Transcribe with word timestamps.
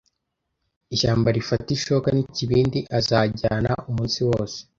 Ishyamba 0.93 1.27
rifata 1.37 1.69
ishoka 1.77 2.07
n'ikibindi 2.11 2.79
azajyana, 2.97 3.71
umunsi 3.89 4.19
wose, 4.29 4.57